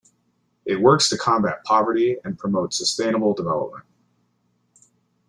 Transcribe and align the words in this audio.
It 0.65 0.81
works 0.81 1.09
to 1.09 1.17
combat 1.19 1.63
poverty 1.63 2.17
and 2.23 2.35
promote 2.35 2.73
sustainable 2.73 3.35
development. 3.35 3.85